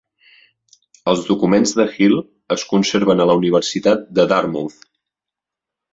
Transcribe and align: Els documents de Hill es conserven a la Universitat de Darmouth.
Els 1.11 1.19
documents 1.27 1.73
de 1.81 1.85
Hill 1.97 2.17
es 2.57 2.65
conserven 2.71 3.21
a 3.21 3.29
la 3.33 3.39
Universitat 3.43 4.11
de 4.21 4.27
Darmouth. 4.33 4.83